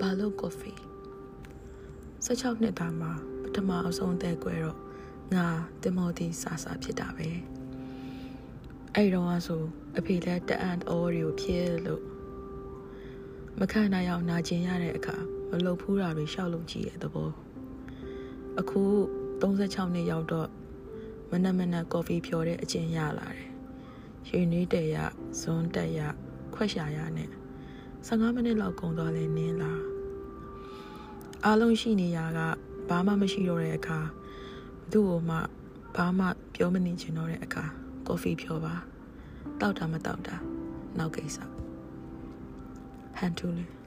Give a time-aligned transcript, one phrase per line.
[0.00, 0.72] ဘာလို့ကော်ဖီ
[2.26, 3.12] 16နှစ်သားမှာ
[3.42, 4.78] ပထမအဆုံးတဲ့ကွယ်တော့
[5.34, 5.46] ငါ
[5.82, 7.28] တင်မော်တီစာစာဖြစ်တာပဲ
[8.94, 9.62] အဲ့တော့အဆို
[9.98, 12.02] အဖေလည်းတအန်အော်ရီကိုဖြစ်လို့
[13.58, 15.16] မခန့်နိုင်အောင်နာကျင်ရတဲ့အခါ
[15.50, 17.30] မလုံဖူးတာတွေရှောက်လုံကြည့်ရဲ့သဘော
[18.60, 18.82] အခု
[19.40, 20.48] 36နှစ်ရောက်တော့
[21.30, 23.48] မနက်မနက်ကော်ဖီဖြော်တဲ့အကျင့်ရလာတယ်
[24.28, 24.96] ရွှေနွေးတဲ့ရ
[25.40, 26.00] ဇွန်းတက်ရ
[26.54, 27.28] ခွက်ရှာရနဲ့
[28.06, 29.72] 15မိနစ်လောက်ကုန်သွားလဲနင်းလာ
[31.46, 32.38] အားလုံးရှိနေရက
[32.88, 35.36] ဘာမှမရှိတော့တဲ့အခါဘသူ့ကိုမှ
[35.96, 37.64] ဘာမှပြောမနေချင်တော့တဲ့အခါ
[38.06, 38.74] ကော်ဖီဖြော်ပါ
[39.60, 40.36] တောက်တာမတောက်တာ
[40.98, 41.38] နောက်ကိစ္စ
[43.18, 43.79] ဟန်တူလေး